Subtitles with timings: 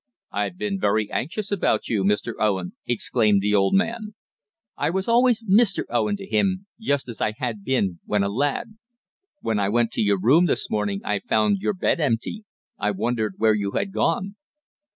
[0.31, 2.33] "I've been very anxious about you, Mr.
[2.39, 4.15] Owen," exclaimed the old man.
[4.75, 5.83] I was always Mr.
[5.91, 8.79] Owen to him, just as I had been when a lad.
[9.41, 12.43] "When I went to your room this morning I found your bed empty.
[12.79, 14.37] I wondered where you had gone."